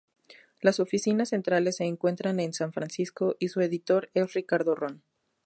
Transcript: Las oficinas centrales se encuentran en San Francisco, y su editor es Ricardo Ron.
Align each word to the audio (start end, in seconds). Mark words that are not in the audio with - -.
Las 0.61 0.79
oficinas 0.79 1.29
centrales 1.29 1.75
se 1.75 1.83
encuentran 1.83 2.39
en 2.39 2.53
San 2.53 2.73
Francisco, 2.73 3.35
y 3.37 3.49
su 3.49 3.61
editor 3.61 4.09
es 4.15 4.33
Ricardo 4.33 4.73
Ron. 4.73 5.03